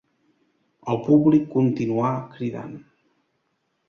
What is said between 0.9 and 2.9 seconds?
El públic continuà cridant.